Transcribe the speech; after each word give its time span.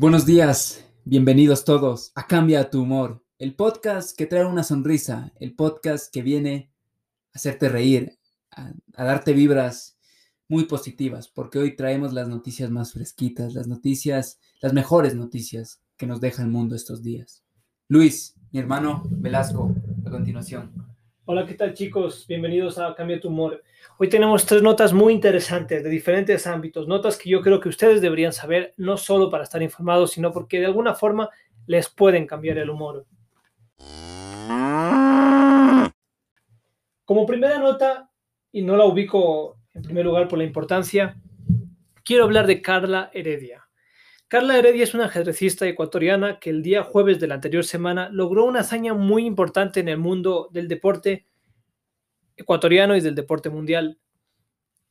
Buenos 0.00 0.24
días, 0.24 0.82
bienvenidos 1.04 1.66
todos 1.66 2.10
a 2.14 2.26
Cambia 2.26 2.70
tu 2.70 2.80
humor, 2.80 3.22
el 3.38 3.54
podcast 3.54 4.16
que 4.16 4.24
trae 4.24 4.46
una 4.46 4.64
sonrisa, 4.64 5.30
el 5.38 5.54
podcast 5.54 6.10
que 6.10 6.22
viene 6.22 6.72
a 7.34 7.36
hacerte 7.36 7.68
reír, 7.68 8.18
a, 8.50 8.72
a, 8.94 9.04
darte 9.04 9.34
vibras 9.34 9.98
muy 10.48 10.64
positivas, 10.64 11.28
porque 11.28 11.58
hoy 11.58 11.76
traemos 11.76 12.14
las 12.14 12.28
noticias 12.28 12.70
más 12.70 12.94
fresquitas, 12.94 13.52
las 13.52 13.66
noticias, 13.66 14.40
las 14.62 14.72
mejores 14.72 15.14
noticias 15.14 15.82
que 15.98 16.06
nos 16.06 16.22
deja 16.22 16.42
el 16.42 16.48
mundo 16.48 16.76
estos 16.76 17.02
días. 17.02 17.44
Luis, 17.86 18.36
mi 18.52 18.58
hermano 18.58 19.02
Velasco, 19.04 19.70
a 20.06 20.10
continuación. 20.10 20.79
Hola, 21.32 21.46
¿qué 21.46 21.54
tal 21.54 21.74
chicos? 21.74 22.26
Bienvenidos 22.26 22.76
a 22.76 22.92
Cambia 22.92 23.20
tu 23.20 23.28
humor. 23.28 23.62
Hoy 23.98 24.08
tenemos 24.08 24.44
tres 24.44 24.62
notas 24.62 24.92
muy 24.92 25.12
interesantes 25.12 25.84
de 25.84 25.88
diferentes 25.88 26.44
ámbitos, 26.48 26.88
notas 26.88 27.16
que 27.16 27.30
yo 27.30 27.40
creo 27.40 27.60
que 27.60 27.68
ustedes 27.68 28.00
deberían 28.00 28.32
saber, 28.32 28.74
no 28.78 28.96
solo 28.96 29.30
para 29.30 29.44
estar 29.44 29.62
informados, 29.62 30.10
sino 30.10 30.32
porque 30.32 30.58
de 30.58 30.66
alguna 30.66 30.92
forma 30.92 31.30
les 31.68 31.88
pueden 31.88 32.26
cambiar 32.26 32.58
el 32.58 32.68
humor. 32.68 33.06
Como 37.04 37.26
primera 37.26 37.60
nota, 37.60 38.10
y 38.50 38.62
no 38.62 38.76
la 38.76 38.86
ubico 38.86 39.56
en 39.72 39.82
primer 39.82 40.06
lugar 40.06 40.26
por 40.26 40.36
la 40.36 40.44
importancia, 40.44 41.14
quiero 42.02 42.24
hablar 42.24 42.48
de 42.48 42.60
Carla 42.60 43.08
Heredia. 43.14 43.69
Carla 44.30 44.56
Heredia 44.56 44.84
es 44.84 44.94
una 44.94 45.06
ajedrecista 45.06 45.66
ecuatoriana 45.66 46.38
que 46.38 46.50
el 46.50 46.62
día 46.62 46.84
jueves 46.84 47.18
de 47.18 47.26
la 47.26 47.34
anterior 47.34 47.64
semana 47.64 48.10
logró 48.12 48.44
una 48.44 48.60
hazaña 48.60 48.94
muy 48.94 49.26
importante 49.26 49.80
en 49.80 49.88
el 49.88 49.98
mundo 49.98 50.48
del 50.52 50.68
deporte 50.68 51.26
ecuatoriano 52.36 52.94
y 52.94 53.00
del 53.00 53.16
deporte 53.16 53.50
mundial. 53.50 53.98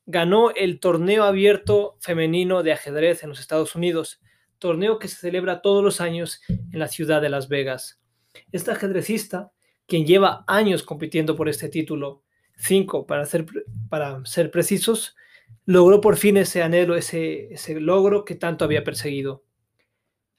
Ganó 0.05 0.52
el 0.53 0.81
torneo 0.81 1.23
abierto 1.23 1.95
femenino 2.02 2.63
de 2.63 2.73
ajedrez 2.73 3.23
en 3.23 3.30
los 3.30 3.39
Estados 3.39 3.75
Unidos, 3.75 4.20
torneo 4.57 4.99
que 4.99 5.07
se 5.07 5.16
celebra 5.16 5.61
todos 5.61 5.85
los 5.85 6.02
años 6.02 6.41
en 6.49 6.77
la 6.77 6.89
ciudad 6.89 7.21
de 7.21 7.30
Las 7.30 7.47
Vegas. 7.47 8.02
Esta 8.52 8.73
ajedrecista, 8.73 9.53
quien 9.88 10.06
lleva 10.06 10.44
años 10.47 10.83
compitiendo 10.83 11.38
por 11.38 11.47
este 11.47 11.69
título, 11.69 12.23
cinco 12.58 13.08
para 13.08 13.25
ser, 13.25 13.45
para 13.88 14.19
ser 14.25 14.52
precisos, 14.52 15.16
logró 15.70 16.02
por 16.02 16.17
fin 16.17 16.36
ese 16.38 16.64
anhelo, 16.64 16.95
ese, 16.95 17.53
ese 17.53 17.80
logro 17.80 18.25
que 18.25 18.34
tanto 18.34 18.66
había 18.66 18.84
perseguido. 18.84 19.44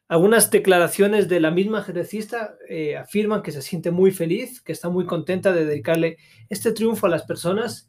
Algunas 0.09 0.51
declaraciones 0.51 1.29
de 1.29 1.39
la 1.39 1.53
misma 1.53 1.79
ajedrecista 1.79 2.57
eh, 2.69 2.97
afirman 2.97 3.41
que 3.41 3.53
se 3.53 3.63
siente 3.63 3.93
muy 3.93 4.11
feliz, 4.11 4.61
que 4.61 4.73
está 4.73 4.89
muy 4.89 5.07
contenta 5.07 5.53
de 5.53 5.67
dedicarle 5.67 6.17
este 6.49 6.73
triunfo 6.73 7.07
a 7.07 7.11
las 7.11 7.23
personas 7.23 7.89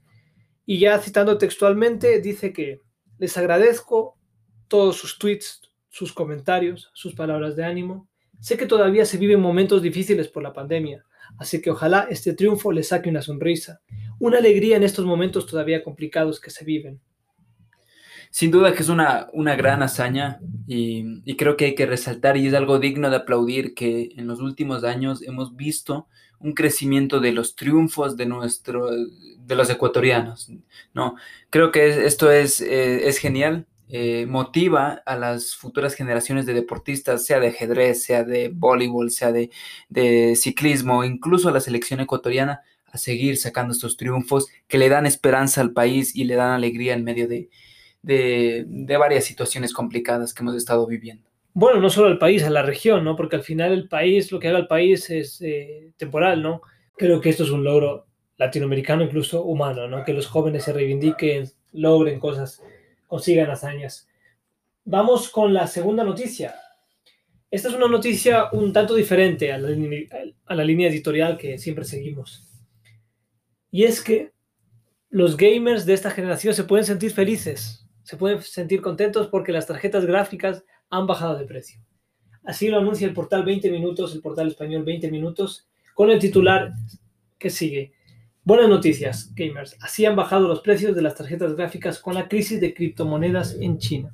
y 0.68 0.78
ya 0.78 1.00
citando 1.00 1.40
textualmente 1.40 2.22
dice 2.22 2.54
que 2.54 2.82
les 3.18 3.36
agradezco 3.38 4.20
todos 4.68 4.98
sus 4.98 5.18
tweets, 5.18 5.62
sus 5.90 6.14
comentarios, 6.14 6.92
sus 6.94 7.16
palabras 7.16 7.56
de 7.56 7.64
ánimo. 7.64 8.08
Sé 8.40 8.56
que 8.56 8.68
todavía 8.68 9.06
se 9.06 9.18
viven 9.18 9.40
momentos 9.40 9.82
difíciles 9.82 10.28
por 10.28 10.44
la 10.44 10.54
pandemia, 10.54 11.06
así 11.40 11.60
que 11.60 11.72
ojalá 11.72 12.06
este 12.08 12.34
triunfo 12.36 12.72
les 12.72 12.90
saque 12.90 13.10
una 13.10 13.24
sonrisa, 13.24 13.82
una 14.20 14.38
alegría 14.38 14.78
en 14.78 14.84
estos 14.84 15.06
momentos 15.06 15.48
todavía 15.48 15.84
complicados 15.84 16.40
que 16.40 16.52
se 16.52 16.64
viven. 16.64 17.02
Sin 18.32 18.50
duda 18.50 18.74
que 18.74 18.82
es 18.82 18.90
una, 18.90 19.28
una 19.34 19.56
gran 19.56 19.84
hazaña 19.84 20.40
y, 20.66 21.22
y, 21.26 21.36
creo 21.36 21.58
que 21.58 21.66
hay 21.66 21.76
que 21.76 21.86
resaltar 21.86 22.38
y 22.38 22.48
es 22.48 22.54
algo 22.54 22.80
digno 22.80 23.10
de 23.10 23.18
aplaudir 23.18 23.76
que 23.76 24.10
en 24.16 24.26
los 24.26 24.40
últimos 24.40 24.84
años 24.84 25.22
hemos 25.22 25.56
visto 25.56 26.08
un 26.40 26.54
crecimiento 26.54 27.20
de 27.20 27.32
los 27.32 27.56
triunfos 27.56 28.18
de, 28.18 28.26
nuestro, 28.26 28.90
de 28.90 29.56
los 29.56 29.70
ecuatorianos. 29.70 30.50
¿no? 30.94 31.16
Creo 31.50 31.72
que 31.72 32.06
esto 32.06 32.32
es, 32.32 32.62
eh, 32.62 33.08
es 33.08 33.18
genial, 33.18 33.68
eh, 33.90 34.26
motiva 34.28 35.02
a 35.06 35.18
las 35.18 35.56
futuras 35.56 35.94
generaciones 35.94 36.46
de 36.46 36.54
deportistas, 36.54 37.26
sea 37.26 37.40
de 37.40 37.50
ajedrez, 37.50 38.04
sea 38.04 38.24
de 38.24 38.50
voleibol, 38.50 39.12
sea 39.12 39.32
de, 39.32 39.52
de 39.90 40.36
ciclismo, 40.36 41.04
incluso 41.04 41.50
a 41.50 41.52
la 41.52 41.60
selección 41.60 42.00
ecuatoriana, 42.00 42.62
a 42.86 42.98
seguir 42.98 43.38
sacando 43.38 43.74
estos 43.74 43.98
triunfos 43.98 44.48
que 44.68 44.78
le 44.78 44.90
dan 44.90 45.06
esperanza 45.06 45.62
al 45.62 45.72
país 45.72 46.16
y 46.16 46.24
le 46.24 46.36
dan 46.36 46.52
alegría 46.52 46.94
en 46.94 47.04
medio 47.04 47.28
de, 47.28 47.50
de, 48.02 48.66
varias 48.98 49.26
situaciones 49.26 49.74
complicadas 49.74 50.34
que 50.34 50.44
hemos 50.44 50.56
estado 50.56 50.86
viviendo. 50.88 51.30
Bueno, 51.54 51.82
no 51.82 51.90
solo 51.90 52.08
al 52.08 52.18
país, 52.18 52.44
a 52.44 52.50
la 52.50 52.64
región, 52.64 53.04
¿no? 53.04 53.16
Porque 53.16 53.36
al 53.36 53.44
final 53.44 53.74
el 53.74 53.88
país, 53.88 54.32
lo 54.32 54.40
que 54.40 54.48
haga 54.48 54.60
el 54.60 54.68
país 54.68 55.10
es 55.10 55.42
eh, 55.42 55.92
temporal, 55.98 56.42
¿no? 56.42 56.62
Creo 56.98 57.20
que 57.20 57.30
esto 57.30 57.44
es 57.44 57.50
un 57.50 57.64
logro 57.64 58.08
latinoamericano, 58.38 59.04
incluso 59.04 59.44
humano, 59.44 59.88
¿no? 59.88 60.04
Que 60.04 60.14
los 60.14 60.28
jóvenes 60.28 60.64
se 60.64 60.74
reivindiquen, 60.74 61.50
logren 61.74 62.20
cosas, 62.20 62.64
consigan 63.08 63.52
hazañas. 63.52 64.08
Vamos 64.86 65.30
con 65.30 65.54
la 65.54 65.68
segunda 65.68 66.04
noticia. 66.04 66.56
Esta 67.50 67.68
es 67.68 67.76
una 67.76 67.88
noticia 67.88 68.50
un 68.54 68.72
tanto 68.72 68.96
diferente 68.96 69.52
a 69.52 69.58
la 69.58 70.64
línea 70.64 70.90
editorial 70.90 71.38
que 71.38 71.58
siempre 71.58 71.84
seguimos. 71.84 72.48
Y 73.70 73.84
es 73.84 74.02
que 74.02 74.32
los 75.10 75.36
gamers 75.36 75.86
de 75.86 75.94
esta 75.94 76.12
generación 76.12 76.54
se 76.54 76.64
pueden 76.64 76.86
sentir 76.86 77.12
felices 77.12 77.82
se 78.12 78.18
pueden 78.18 78.42
sentir 78.42 78.82
contentos 78.82 79.28
porque 79.28 79.54
las 79.54 79.68
tarjetas 79.68 80.06
gráficas 80.06 80.66
han 80.90 81.08
bajado 81.08 81.38
de 81.38 81.46
precio. 81.46 81.80
Así 82.44 82.68
lo 82.68 82.78
anuncia 82.78 83.08
el 83.08 83.14
portal 83.14 83.46
20 83.46 83.72
Minutos, 83.72 84.14
el 84.14 84.20
portal 84.22 84.50
español 84.50 84.84
20 84.84 85.10
Minutos, 85.10 85.70
con 85.94 86.12
el 86.12 86.20
titular 86.20 86.74
que 87.40 87.50
sigue. 87.50 87.94
Buenas 88.44 88.68
noticias, 88.68 89.34
gamers. 89.34 89.78
Así 89.80 90.06
han 90.06 90.18
bajado 90.18 90.50
los 90.50 90.60
precios 90.60 90.94
de 90.94 91.02
las 91.02 91.16
tarjetas 91.16 91.56
gráficas 91.56 92.00
con 92.00 92.14
la 92.14 92.28
crisis 92.28 92.60
de 92.60 92.74
criptomonedas 92.74 93.56
en 93.62 93.78
China. 93.78 94.14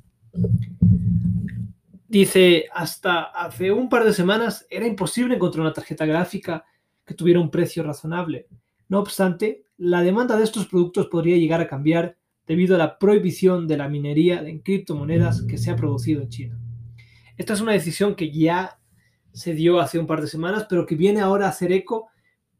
Dice, 2.06 2.66
hasta 2.72 3.22
hace 3.22 3.72
un 3.72 3.88
par 3.88 4.04
de 4.04 4.12
semanas 4.12 4.64
era 4.70 4.86
imposible 4.86 5.34
encontrar 5.34 5.62
una 5.62 5.72
tarjeta 5.72 6.06
gráfica 6.06 6.64
que 7.04 7.14
tuviera 7.14 7.40
un 7.40 7.50
precio 7.50 7.82
razonable. 7.82 8.46
No 8.88 9.00
obstante, 9.00 9.64
la 9.76 10.02
demanda 10.02 10.36
de 10.36 10.44
estos 10.44 10.68
productos 10.68 11.08
podría 11.08 11.36
llegar 11.36 11.60
a 11.60 11.66
cambiar 11.66 12.17
debido 12.48 12.74
a 12.74 12.78
la 12.78 12.98
prohibición 12.98 13.68
de 13.68 13.76
la 13.76 13.88
minería 13.88 14.40
en 14.40 14.60
criptomonedas 14.60 15.42
que 15.42 15.58
se 15.58 15.70
ha 15.70 15.76
producido 15.76 16.22
en 16.22 16.30
China. 16.30 16.58
Esta 17.36 17.52
es 17.52 17.60
una 17.60 17.72
decisión 17.72 18.14
que 18.14 18.32
ya 18.32 18.80
se 19.32 19.54
dio 19.54 19.78
hace 19.78 19.98
un 19.98 20.06
par 20.06 20.22
de 20.22 20.26
semanas, 20.26 20.66
pero 20.68 20.86
que 20.86 20.96
viene 20.96 21.20
ahora 21.20 21.46
a 21.46 21.50
hacer 21.50 21.70
eco 21.70 22.08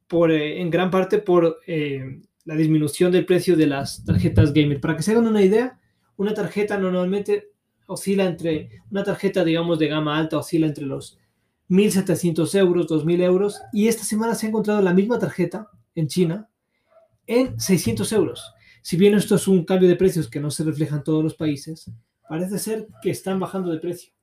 por, 0.07 0.31
eh, 0.31 0.61
en 0.61 0.71
gran 0.71 0.91
parte 0.91 1.19
por 1.19 1.59
eh, 1.67 2.21
la 2.45 2.55
disminución 2.55 3.11
del 3.11 3.27
precio 3.27 3.57
de 3.57 3.67
las 3.67 4.05
tarjetas 4.05 4.53
gamer. 4.53 4.81
Para 4.81 4.95
que 4.95 5.03
se 5.03 5.13
hagan 5.13 5.27
una 5.27 5.43
idea, 5.43 5.81
una 6.17 6.35
tarjeta 6.35 6.79
normalmente 6.79 7.49
oscila 7.87 8.25
entre, 8.27 8.83
una 8.91 9.03
tarjeta 9.03 9.43
digamos 9.43 9.79
de 9.79 9.89
gama 9.89 10.19
alta 10.19 10.37
oscila 10.37 10.67
entre 10.67 10.85
los 10.85 11.19
1.700 11.71 12.59
euros, 12.59 12.87
2.000 12.89 13.23
euros, 13.23 13.61
y 13.73 13.89
esta 13.89 14.05
semana 14.05 14.35
se 14.35 14.47
ha 14.47 14.49
encontrado 14.51 14.83
la 14.83 14.95
misma 14.95 15.19
tarjeta 15.19 15.69
en 15.95 16.09
China 16.09 16.49
en 17.27 17.59
600 17.59 18.13
euros. 18.13 18.55
Si 18.89 18.97
bien 18.97 19.13
esto 19.13 19.35
es 19.35 19.47
un 19.47 19.67
cambio 19.67 19.87
de 19.87 19.97
precios 19.97 20.31
que 20.31 20.41
no 20.41 20.51
se 20.51 20.65
refleja 20.65 20.97
en 20.97 21.03
todos 21.03 21.23
los 21.23 21.35
países, 21.35 21.91
parece 22.27 22.59
ser 22.59 22.89
que 23.03 23.11
están 23.11 23.39
bajando 23.39 23.71
de 23.71 23.81
precio. 23.81 24.15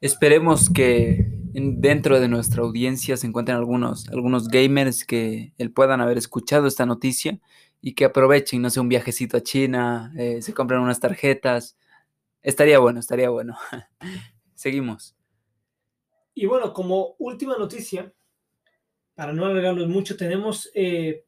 Esperemos 0.00 0.70
que 0.70 1.26
dentro 1.52 2.20
de 2.20 2.28
nuestra 2.28 2.62
audiencia 2.62 3.16
se 3.16 3.26
encuentren 3.26 3.56
algunos, 3.56 4.08
algunos 4.10 4.46
gamers 4.46 5.04
que 5.04 5.52
puedan 5.74 6.00
haber 6.00 6.16
escuchado 6.16 6.68
esta 6.68 6.86
noticia 6.86 7.40
y 7.82 7.94
que 7.94 8.04
aprovechen, 8.04 8.62
no 8.62 8.70
sé, 8.70 8.78
un 8.78 8.88
viajecito 8.88 9.36
a 9.36 9.42
China, 9.42 10.12
eh, 10.16 10.42
se 10.42 10.54
compren 10.54 10.78
unas 10.78 11.00
tarjetas. 11.00 11.76
Estaría 12.40 12.78
bueno, 12.78 13.00
estaría 13.00 13.30
bueno. 13.30 13.56
Seguimos. 14.54 15.16
Y 16.36 16.46
bueno, 16.46 16.72
como 16.72 17.16
última 17.18 17.58
noticia, 17.58 18.12
para 19.16 19.32
no 19.32 19.44
alargarnos 19.44 19.88
mucho, 19.88 20.16
tenemos 20.16 20.70
eh, 20.72 21.24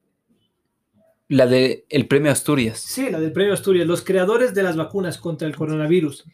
la 1.30 1.46
del 1.46 1.84
el 1.88 2.08
premio 2.08 2.32
Asturias. 2.32 2.80
Sí, 2.80 3.08
la 3.08 3.20
del 3.20 3.32
premio 3.32 3.54
Asturias. 3.54 3.86
Los 3.86 4.02
creadores 4.02 4.52
de 4.52 4.64
las 4.64 4.76
vacunas 4.76 5.16
contra 5.16 5.46
el 5.46 5.54
coronavirus 5.54 6.24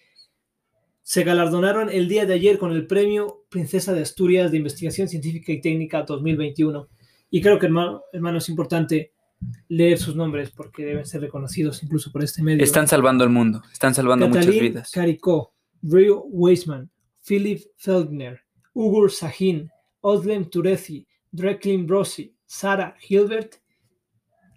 se 1.02 1.22
galardonaron 1.22 1.90
el 1.90 2.08
día 2.08 2.24
de 2.24 2.32
ayer 2.32 2.58
con 2.58 2.72
el 2.72 2.87
premio 2.87 3.44
Princesa 3.50 3.93
de 3.93 4.00
Asturias 4.00 4.50
de 4.50 4.56
Investigación 4.56 5.06
Científica 5.06 5.52
y 5.52 5.60
Técnica 5.60 6.02
2021. 6.02 6.88
Y 7.31 7.43
creo 7.43 7.58
que, 7.58 7.66
hermano, 7.66 8.04
hermano, 8.10 8.38
es 8.38 8.48
importante 8.48 9.12
leer 9.69 9.98
sus 9.98 10.16
nombres 10.16 10.50
porque 10.50 10.87
deben 10.87 11.04
ser 11.04 11.20
reconocidos 11.20 11.82
incluso 11.82 12.10
por 12.10 12.25
este 12.25 12.42
medio. 12.42 12.64
Están 12.64 12.88
salvando 12.88 13.22
el 13.22 13.31
mundo, 13.31 13.62
están 13.70 13.94
salvando 13.94 14.28
muchas 14.28 14.46
vidas. 14.46 14.90
Caricó, 14.90 15.52
Rio 15.82 16.22
Weisman, 16.25 16.90
Philip 17.22 17.60
Feldner, 17.76 18.40
Ugur 18.72 19.12
Sahin, 19.12 19.70
Oslem 20.00 20.49
Tureci, 20.49 21.06
Dreklin 21.31 21.87
Brossi, 21.87 22.34
Sara 22.46 22.96
Hilbert 23.06 23.56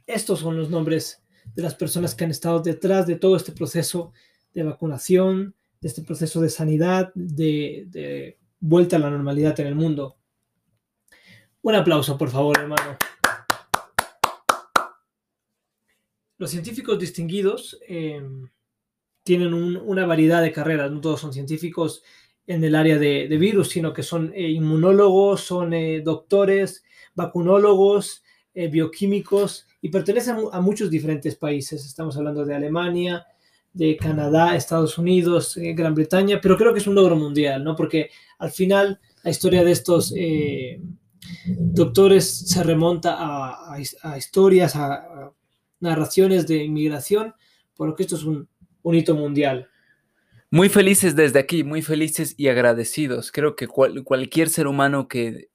estos 0.09 0.39
son 0.39 0.57
los 0.57 0.71
nombres 0.71 1.23
de 1.53 1.61
las 1.61 1.75
personas 1.75 2.15
que 2.15 2.23
han 2.23 2.31
estado 2.31 2.59
detrás 2.61 3.05
de 3.05 3.15
todo 3.15 3.35
este 3.35 3.51
proceso 3.51 4.11
de 4.53 4.63
vacunación, 4.63 5.55
de 5.79 5.87
este 5.87 6.01
proceso 6.01 6.41
de 6.41 6.49
sanidad, 6.49 7.11
de, 7.13 8.37
vuelta 8.59 8.95
a 8.95 8.99
la 8.99 9.11
normalidad 9.11 9.59
en 9.59 9.67
el 9.67 9.75
mundo. 9.75 10.17
Un 11.61 11.75
aplauso, 11.75 12.17
por 12.17 12.31
favor, 12.31 12.57
hermano. 12.57 12.97
Los 16.39 16.49
científicos 16.49 16.97
distinguidos 16.97 17.79
eh, 17.87 18.21
tienen 19.23 19.53
un, 19.53 19.77
una 19.77 20.07
variedad 20.07 20.41
de 20.41 20.51
carreras, 20.51 20.91
no 20.91 21.01
todos 21.01 21.21
son 21.21 21.33
científicos. 21.33 22.03
en 22.47 22.63
el 22.63 22.73
área 22.73 22.97
de, 22.97 23.27
virus, 23.37 23.69
sino 23.69 23.93
que 23.93 24.01
son 24.01 24.33
eh, 24.33 24.49
inmunólogos, 24.49 25.41
son 25.41 25.71
eh, 25.75 26.01
doctores, 26.01 26.83
vacunólogos, 27.13 28.23
eh, 28.53 28.67
bioquímicos 28.67 29.67
y 29.81 29.89
pertenecen 29.89 30.37
a 30.51 30.61
muchos 30.61 30.89
diferentes 30.89 31.35
países. 31.35 31.85
Estamos 31.85 32.17
hablando 32.17 32.45
de 32.45 32.55
Alemania, 32.55 33.25
de 33.73 33.95
Canadá, 33.97 34.55
Estados 34.55 34.97
Unidos, 34.97 35.57
Gran 35.57 35.95
Bretaña, 35.95 36.39
pero 36.41 36.57
creo 36.57 36.73
que 36.73 36.79
es 36.79 36.87
un 36.87 36.95
logro 36.95 37.15
mundial, 37.15 37.63
¿no? 37.63 37.75
Porque 37.75 38.09
al 38.37 38.51
final 38.51 38.99
la 39.23 39.31
historia 39.31 39.63
de 39.63 39.71
estos 39.71 40.13
doctores 41.45 42.25
se 42.49 42.63
remonta 42.63 43.15
a, 43.19 43.79
historias, 44.17 44.75
a, 44.75 45.31
narraciones 45.79 46.47
de 46.47 46.63
inmigración, 46.63 47.33
por 47.75 47.87
lo 47.87 47.95
que 47.95 48.03
esto 48.03 48.15
es 48.15 48.23
un 48.23 48.47
hito 48.95 49.15
mundial. 49.15 49.69
Muy 50.51 50.69
felices 50.69 51.15
desde 51.15 51.37
aquí, 51.37 51.63
muy 51.63 51.83
felices 51.83 52.33
y 52.35 52.47
agradecidos. 52.47 53.31
Creo 53.31 53.55
que 53.55 53.67
cualquier 53.67 54.49
ser 54.49 54.65
humano 54.65 55.07
que 55.07 55.48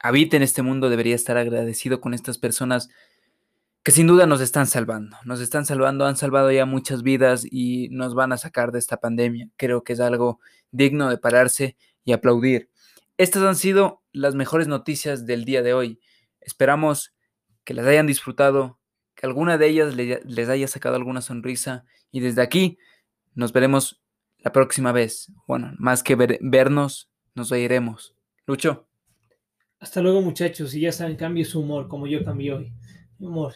habite 0.00 0.36
en 0.36 0.42
este 0.42 0.62
mundo 0.62 0.90
debería 0.90 1.14
estar 1.14 1.36
agradecido 1.36 2.00
con 2.00 2.14
estas 2.14 2.38
personas 2.38 2.88
que 3.82 3.92
sin 3.92 4.06
duda 4.06 4.26
nos 4.26 4.40
están 4.40 4.66
salvando. 4.66 5.16
Nos 5.24 5.40
están 5.40 5.64
salvando, 5.64 6.06
han 6.06 6.16
salvado 6.16 6.50
ya 6.50 6.66
muchas 6.66 7.02
vidas 7.02 7.46
y 7.50 7.88
nos 7.90 8.14
van 8.14 8.32
a 8.32 8.38
sacar 8.38 8.72
de 8.72 8.78
esta 8.78 8.98
pandemia. 8.98 9.48
Creo 9.56 9.84
que 9.84 9.94
es 9.94 10.00
algo 10.00 10.40
digno 10.70 11.08
de 11.08 11.18
pararse 11.18 11.76
y 12.04 12.12
aplaudir. 12.12 12.70
Estas 13.16 13.42
han 13.42 13.56
sido 13.56 14.02
las 14.12 14.34
mejores 14.34 14.68
noticias 14.68 15.26
del 15.26 15.44
día 15.44 15.62
de 15.62 15.74
hoy. 15.74 16.00
Esperamos 16.40 17.14
que 17.64 17.74
las 17.74 17.86
hayan 17.86 18.06
disfrutado, 18.06 18.78
que 19.14 19.26
alguna 19.26 19.58
de 19.58 19.68
ellas 19.68 19.94
les 19.94 20.48
haya 20.48 20.68
sacado 20.68 20.96
alguna 20.96 21.20
sonrisa 21.20 21.84
y 22.10 22.20
desde 22.20 22.42
aquí 22.42 22.78
nos 23.34 23.52
veremos 23.52 24.02
la 24.38 24.52
próxima 24.52 24.92
vez. 24.92 25.30
Bueno, 25.46 25.72
más 25.78 26.02
que 26.02 26.16
vernos, 26.16 27.10
nos 27.34 27.52
oiremos. 27.52 28.14
Lucho. 28.46 28.89
Hasta 29.80 30.02
luego 30.02 30.20
muchachos, 30.20 30.74
y 30.74 30.82
ya 30.82 30.92
saben, 30.92 31.16
cambie 31.16 31.44
su 31.44 31.60
humor 31.60 31.88
como 31.88 32.06
yo 32.06 32.22
cambié 32.22 32.52
hoy. 32.52 32.72
Mi 33.18 33.26
humor. 33.26 33.54